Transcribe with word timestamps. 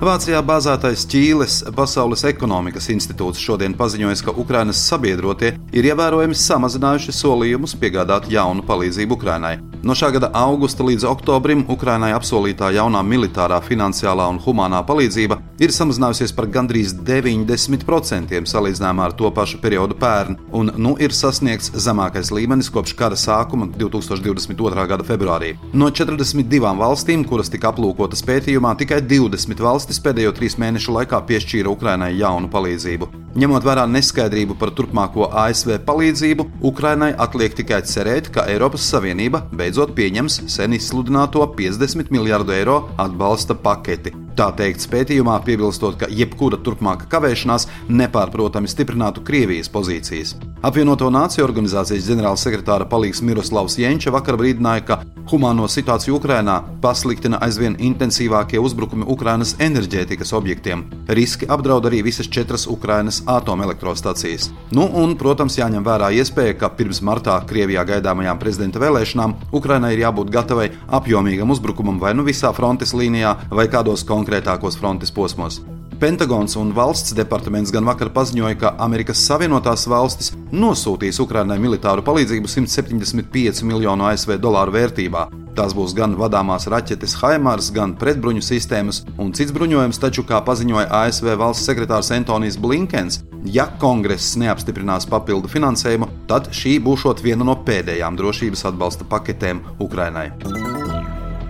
Vācijā 0.00 0.38
bāzētais 0.40 1.02
Ķīles 1.12 1.58
Pasaules 1.76 2.22
ekonomikas 2.24 2.86
institūts 2.88 3.42
šodien 3.44 3.74
paziņoja, 3.76 4.22
ka 4.24 4.32
Ukrainas 4.40 4.80
sabiedrotie 4.88 5.50
ir 5.76 5.88
ievērojami 5.90 6.38
samazinājuši 6.40 7.12
solījumus 7.18 7.76
piegādāt 7.82 8.30
jaunu 8.32 8.64
palīdzību 8.64 9.18
Ukrainai. 9.18 9.58
No 9.84 9.94
šā 9.96 10.10
gada 10.12 10.28
augusta 10.36 10.84
līdz 10.84 11.06
oktobrim 11.08 11.62
Ukrainai 11.72 12.10
apsolītā 12.12 12.68
jaunā 12.76 13.00
militārā, 13.00 13.62
finansiālā 13.64 14.26
un 14.28 14.36
humānā 14.44 14.82
palīdzība 14.84 15.38
ir 15.60 15.72
samazinājusies 15.72 16.34
par 16.36 16.50
gandrīz 16.52 16.92
90% 17.08 18.44
salīdzinājumā 18.52 19.06
ar 19.08 19.14
to 19.16 19.30
pašu 19.32 19.60
periodu 19.62 19.96
pērn, 20.00 20.36
un 20.52 20.72
nu 20.76 20.92
ir 21.00 21.16
sasniegts 21.16 21.72
zemākais 21.80 22.28
līmenis 22.36 22.68
kopš 22.72 22.92
kara 22.96 23.16
sākuma 23.16 23.70
2022. 23.72 24.84
gada 24.92 25.06
februārī. 25.08 25.54
No 25.72 25.88
42 25.88 26.74
valstīm, 26.80 27.24
kuras 27.28 27.48
tika 27.52 27.72
aplūkotas 27.72 28.24
pētījumā, 28.28 28.74
tikai 28.84 29.00
20 29.00 29.64
valstis 29.64 29.89
pēdējo 29.98 30.30
trīs 30.36 30.54
mēnešu 30.62 30.94
laikā 30.94 31.18
piešķīra 31.26 31.72
Ukrainai 31.72 32.12
jaunu 32.14 32.46
palīdzību. 32.52 33.08
Ņemot 33.40 33.66
vērā 33.66 33.88
neskaidrību 33.90 34.54
par 34.60 34.70
turpmāko 34.78 35.26
ASV 35.42 35.80
palīdzību, 35.86 36.46
Ukrainai 36.70 37.10
atliek 37.26 37.54
tikai 37.58 37.82
cerēt, 37.86 38.30
ka 38.34 38.46
Eiropas 38.50 38.86
Savienība 38.92 39.42
beidzot 39.50 39.96
pieņems 39.98 40.42
sen 40.50 40.78
izsludināto 40.78 41.42
50 41.58 42.14
miljardu 42.14 42.54
eiro 42.54 42.80
atbalsta 42.98 43.58
paketi. 43.58 44.14
Tā 44.40 44.46
teikts 44.56 44.88
pētījumā, 44.88 45.34
piebilstot, 45.44 45.98
ka 46.00 46.06
jebkura 46.08 46.56
turpmāka 46.64 47.04
kavēšanās 47.12 47.66
nepārprotami 47.92 48.72
stiprinātu 48.72 49.20
Krievijas 49.20 49.68
pozīcijas. 49.68 50.32
Apvienoto 50.64 51.10
Nāciju 51.12 51.44
organizācijas 51.44 52.08
ģenerālsekretāra 52.08 52.88
palīgs 52.88 53.20
Miroslavs 53.20 53.76
Jenča 53.80 54.14
vakar 54.16 54.40
brīdināja, 54.40 54.86
ka 54.88 54.98
humāno 55.30 55.66
situāciju 55.70 56.16
Ukrainā 56.18 56.56
pasliktina 56.82 57.38
aizvien 57.44 57.76
intensīvākie 57.78 58.58
uzbrukumi 58.60 59.06
Ukrainas 59.12 59.54
enerģētikas 59.62 60.32
objektiem. 60.36 60.82
Riski 61.08 61.48
apdraud 61.48 61.86
arī 61.90 62.02
visas 62.06 62.28
četras 62.28 62.66
Ukrainas 62.70 63.20
atomelektrostacijas. 63.30 64.48
Nu, 64.74 64.88
un, 65.02 65.14
protams, 65.20 65.58
jāņem 65.60 65.84
vērā 65.86 66.10
iespēja, 66.18 66.56
ka 66.60 66.72
pirms 66.80 67.02
martā 67.06 67.36
Krievijā 67.48 67.84
gaidāmajām 67.92 68.40
prezidenta 68.42 68.82
vēlēšanām 68.82 69.36
Ukrainai 69.56 69.92
ir 69.94 70.04
jābūt 70.06 70.32
gatavai 70.34 70.70
apjomīgam 70.88 71.52
uzbrukumam 71.54 72.00
vai 72.02 72.14
nu 72.16 72.26
visā 72.26 72.52
frontes 72.56 72.96
līnijā, 72.96 73.36
vai 73.54 73.68
kādos 73.70 74.04
konkrētākos 74.30 74.78
frontes 74.78 75.10
posmos. 75.10 75.60
Pentagons 76.00 76.54
un 76.56 76.70
valsts 76.72 77.12
departaments 77.12 77.70
gan 77.74 77.84
vakar 77.84 78.08
paziņoja, 78.14 78.56
ka 78.56 78.70
Amerikas 78.80 79.20
Savienotās 79.26 79.84
valstis 79.90 80.32
nosūtīs 80.50 81.20
Ukrainai 81.20 81.58
militāru 81.60 82.00
palīdzību 82.06 82.48
175 82.48 83.60
miljonu 83.68 84.06
ASV 84.08 84.38
dolāru 84.40 84.72
vērtībā. 84.78 85.26
Tās 85.58 85.74
būs 85.76 85.92
gan 85.98 86.14
vadāmās 86.16 86.68
raķetes 86.70 87.18
Haimars, 87.20 87.68
gan 87.74 87.96
pretbruņu 88.00 88.40
sistēmas 88.40 89.02
un 89.18 89.34
cits 89.36 89.52
bruņojums, 89.52 90.00
taču, 90.00 90.24
kā 90.24 90.40
paziņoja 90.46 90.88
ASV 91.02 91.34
valsts 91.36 91.68
sekretārs 91.68 92.14
Antonius 92.16 92.56
Blinkens, 92.56 93.20
ja 93.44 93.66
kongress 93.82 94.38
neapstiprinās 94.40 95.10
papildu 95.10 95.52
finansējumu, 95.52 96.08
tad 96.30 96.48
šī 96.54 96.78
būs 96.80 97.04
viena 97.20 97.44
no 97.44 97.58
pēdējām 97.66 98.16
drošības 98.16 98.68
atbalsta 98.72 99.10
paketēm 99.10 99.66
Ukrainai. 99.82 100.30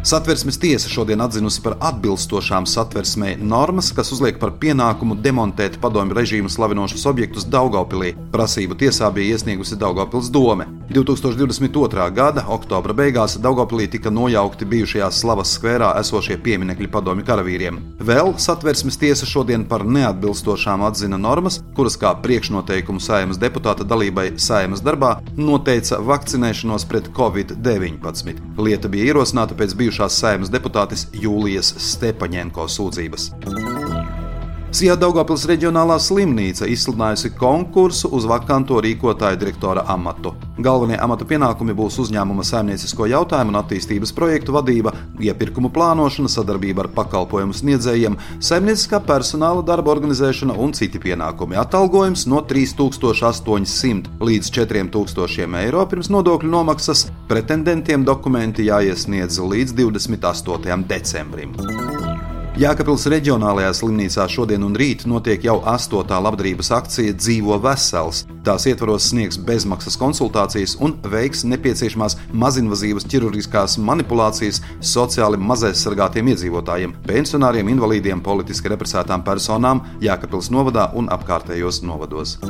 Satversmes 0.02 0.56
tiesa 0.58 0.88
šodien 0.88 1.20
atzinusi 1.20 1.60
par 1.60 1.74
atbilstošām 1.84 2.64
satversmei 2.64 3.34
normas, 3.36 3.90
kas 3.92 4.08
uzliek 4.16 4.38
par 4.40 4.54
pienākumu 4.62 5.18
demontēt 5.20 5.76
padomju 5.82 6.16
režīmu 6.16 6.48
slavinošus 6.48 7.04
objektus 7.12 7.44
Daugopilī. 7.44 8.14
Prasību 8.32 8.80
tiesā 8.80 9.12
bija 9.12 9.36
iesniegusi 9.36 9.76
Daugopils 9.76 10.32
dome. 10.32 10.64
2022. 10.91 12.08
gada 12.14 12.45
oktobra 12.48 12.95
beigās 12.96 13.36
Daugopilī 13.39 13.86
tika 13.90 14.11
nojaukti 14.11 14.64
bijušajā 14.64 15.11
slavas 15.14 15.55
skverā 15.58 15.92
esošie 16.01 16.39
pieminekļi 16.42 16.90
padomju 16.90 17.27
karavīriem. 17.28 17.78
Vēl 18.01 18.34
satversmes 18.40 18.98
tiesa 18.98 19.28
šodien 19.28 19.68
par 19.68 19.84
neatbilstošām 19.86 20.83
atzina 20.89 21.20
normas, 21.20 21.61
kuras 21.77 21.98
kā 22.01 22.14
priekšnoteikumu 22.24 23.01
saimas 23.01 23.39
deputāta 23.39 23.86
dalībai 23.86 24.33
saimas 24.40 24.83
darbā 24.83 25.18
noteica 25.36 26.01
vakcinēšanos 26.02 26.89
pret 26.90 27.12
covid-19. 27.14 28.42
Lieta 28.58 28.90
bija 28.90 29.12
ierosināta 29.12 29.55
pēc 29.55 29.77
bijušā 29.78 30.01
bijušās 30.01 30.20
saimnes 30.20 30.51
deputātes 30.51 31.07
Jūlijas 31.12 31.74
Stepaņenko 31.90 32.68
sūdzības. 32.68 33.30
Sijā 34.70 34.95
Daugopils 34.95 35.48
reģionālā 35.51 35.97
slimnīca 35.98 36.69
izsludinājusi 36.70 37.33
konkursu 37.35 38.07
uz 38.14 38.23
vakanto 38.31 38.77
rīkotāju 38.79 39.41
direktora 39.41 39.83
amatu. 39.91 40.31
Galvenie 40.63 40.95
amata 41.03 41.27
pienākumi 41.27 41.75
būs 41.75 41.97
uzņēmuma 42.05 42.47
saimniecisko 42.47 43.08
jautājumu 43.11 43.51
un 43.51 43.58
attīstības 43.64 44.14
projektu 44.14 44.55
vadība, 44.55 44.92
iepirkumu 45.19 45.73
plānošana, 45.75 46.31
sadarbība 46.31 46.85
ar 46.85 46.91
pakalpojumu 47.01 47.57
sniedzējiem, 47.58 48.20
saimnieciskā 48.39 49.03
personāla 49.11 49.67
darba 49.67 49.91
organizēšana 49.97 50.55
un 50.55 50.70
citi 50.79 51.02
pienākumi. 51.02 51.58
Atalgojums 51.58 52.29
no 52.31 52.39
3800 52.47 54.23
līdz 54.23 54.55
4000 54.55 55.64
eiro 55.64 55.83
pirms 55.91 56.14
nodokļu 56.14 56.55
nomaksas. 56.55 57.08
Pretendentiem 57.27 58.07
dokumenti 58.07 58.70
jāiesniedz 58.70 59.42
līdz 59.42 59.81
28. 59.83 60.85
decembrim. 60.95 61.58
Jēkabils 62.58 63.05
reģionālajā 63.06 63.70
slimnīcā 63.78 64.24
šodien 64.28 64.64
un 64.66 64.74
rīt 64.74 65.05
notiek 65.06 65.44
jau 65.46 65.61
astotā 65.70 66.18
labdarības 66.18 66.72
akcija 66.74 67.14
Dzīvo 67.14 67.61
vesels. 67.62 68.24
Tās 68.42 68.66
ietvaros 68.66 69.06
sniegs 69.12 69.38
bezmaksas 69.38 69.94
konsultācijas 70.00 70.74
un 70.83 70.96
veiks 71.12 71.44
nepieciešamās 71.46 72.18
mazinvazīvas 72.34 73.06
ķirurģiskās 73.12 73.78
manipulācijas 73.86 74.58
sociāli 74.83 75.39
mazaizsargātiem 75.39 76.33
iedzīvotājiem, 76.34 76.96
pensionāriem, 77.06 77.70
invalīdiem, 77.77 78.24
politiski 78.27 78.74
represētām 78.74 79.22
personām 79.22 79.84
Jēkabils 80.02 80.50
novadā 80.50 80.90
un 80.98 81.12
apkārtējos 81.14 81.84
novados. 81.86 82.40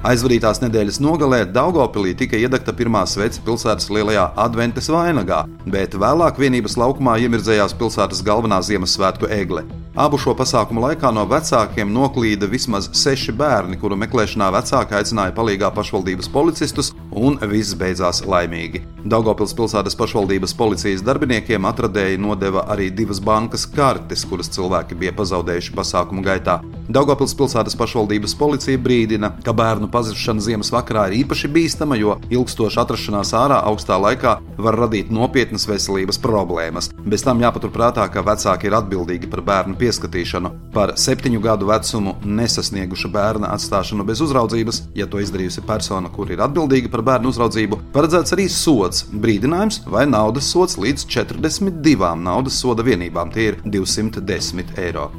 Aizvadītās 0.00 0.62
nedēļas 0.62 0.96
nogalē 1.04 1.42
Daugopilī 1.52 2.14
tika 2.16 2.38
iedegta 2.40 2.72
pirmā 2.72 3.02
svece 3.04 3.42
pilsētas 3.44 3.90
lielajā 3.92 4.30
adventes 4.40 4.88
vainagā, 4.88 5.42
bet 5.68 5.92
vēlāk 5.92 6.40
vienības 6.40 6.78
laukumā 6.80 7.18
iemirdzējās 7.20 7.76
pilsētas 7.76 8.24
galvenā 8.24 8.62
Ziemassvētku 8.64 9.28
egle. 9.36 9.66
Abu 9.98 10.20
šo 10.22 10.36
pasākumu 10.38 10.84
laikā 10.84 11.10
no 11.10 11.24
vecākiem 11.26 11.88
noklīda 11.90 12.46
vismaz 12.46 12.86
seši 12.94 13.32
bērni, 13.34 13.74
kuru 13.80 13.96
meklēšanā 13.98 14.46
vecāki 14.54 14.94
aicināja 14.94 15.34
palīgā 15.34 15.72
pašvaldības 15.74 16.30
policistus, 16.30 16.92
un 17.10 17.40
viss 17.50 17.74
beidzās 17.74 18.22
laimīgi. 18.22 18.84
Daugopils 19.10 19.54
pilsētas 19.58 19.96
pašvaldības 19.98 20.54
policijas 20.54 21.02
darbiniekiem 21.02 21.66
atradēji 21.66 22.20
nodeva 22.22 22.68
arī 22.70 22.86
divas 22.94 23.18
bankas 23.18 23.64
kartes, 23.66 24.22
kuras 24.30 24.52
cilvēki 24.54 24.94
bija 25.00 25.14
pazaudējuši 25.18 25.74
pasākumu 25.74 26.22
gaitā. 26.22 26.60
Daugopils 26.90 27.34
pilsētas 27.34 27.74
pašvaldības 27.80 28.36
policija 28.38 28.78
brīdina, 28.78 29.32
ka 29.42 29.54
bērnu 29.56 29.90
pazušana 29.90 30.44
ziemas 30.44 30.70
vakarā 30.74 31.08
ir 31.08 31.24
īpaši 31.24 31.50
bīstama, 31.50 31.98
jo 31.98 32.20
ilgstoša 32.30 32.84
atrašanās 32.84 33.34
ārā 33.40 33.58
augstā 33.72 33.98
laikā 33.98 34.36
var 34.60 34.78
radīt 34.84 35.10
nopietnas 35.10 35.66
veselības 35.70 36.20
problēmas. 36.22 36.92
Bez 37.02 37.26
tam 37.26 37.42
jāpaturprātā, 37.42 38.06
ka 38.12 38.22
vecāki 38.26 38.70
ir 38.70 38.78
atbildīgi 38.78 39.30
par 39.32 39.42
bērnu 39.46 39.79
pieskatīšanu, 39.80 40.52
par 40.74 40.94
septiņu 41.00 41.40
gadu 41.44 41.70
vecumu 41.70 42.16
nesasnieguša 42.24 43.10
bērna 43.12 43.52
atstāšanu 43.56 44.06
bez 44.06 44.22
uzraudzības, 44.24 44.82
ja 44.98 45.08
to 45.10 45.22
izdarījusi 45.24 45.64
persona, 45.66 46.12
kur 46.12 46.30
ir 46.30 46.44
atbildīga 46.44 46.92
par 46.92 47.04
bērnu 47.10 47.32
uzraudzību, 47.32 47.80
paredzēts 47.96 48.36
arī 48.36 48.48
sots, 48.52 49.06
brīdinājums 49.10 49.82
vai 49.90 50.06
naudas 50.10 50.52
sots 50.52 50.78
līdz 50.80 51.08
42 51.10 52.14
naudas 52.20 52.60
soda 52.60 52.86
vienībām, 52.86 53.32
tie 53.34 53.52
ir 53.52 53.60
210 53.64 54.76
eiro. 54.80 55.10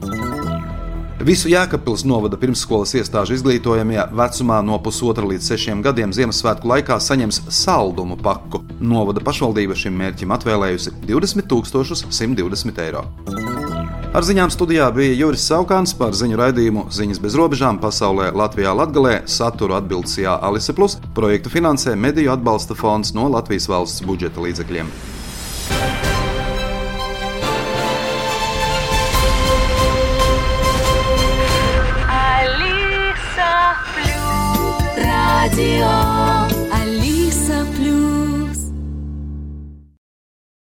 Visu 1.22 1.52
Jēkabpils 1.52 2.02
novada 2.10 2.38
pirmsskolas 2.42 2.96
iestāžu 2.98 3.36
izglītojamie 3.36 4.00
vecumā 4.18 4.58
no 4.66 4.80
pusotra 4.82 5.28
līdz 5.30 5.52
sešiem 5.52 5.84
gadiem 5.86 6.16
Ziemassvētku 6.18 6.72
laikā 6.72 6.98
saņems 6.98 7.44
saldumu 7.62 8.18
paku. 8.18 8.64
Novada 8.82 9.22
pašvaldība 9.22 9.78
šim 9.78 10.02
mērķim 10.02 10.34
atvēlējusi 10.40 10.98
20 11.06 11.46
120 12.10 12.86
eiro. 12.88 13.06
Ar 14.12 14.26
ziņām 14.28 14.50
studijā 14.52 14.90
bija 14.92 15.14
Juris 15.16 15.46
Saukāns 15.48 15.94
par 15.96 16.12
ziņu 16.12 16.36
raidījumu 16.36 16.82
Ziņas 16.92 17.22
bez 17.24 17.38
robežām 17.40 17.78
pasaulē 17.80 18.26
Latvijā 18.36 18.74
Latgalē 18.76 19.14
saturu 19.24 19.78
atbildsījā 19.78 20.34
Alise 20.50 20.76
Plus 20.76 20.98
projektu 21.16 21.48
finansē 21.54 21.96
Mediju 21.96 22.34
atbalsta 22.34 22.76
fonds 22.76 23.14
no 23.16 23.30
Latvijas 23.32 23.70
valsts 23.72 24.04
budžeta 24.04 24.44
līdzekļiem. 24.44 24.92
Radio 34.92 36.01